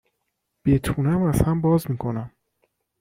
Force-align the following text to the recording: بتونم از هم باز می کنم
بتونم 0.65 1.21
از 1.23 1.41
هم 1.41 1.61
باز 1.61 1.91
می 1.91 1.97
کنم 1.97 2.31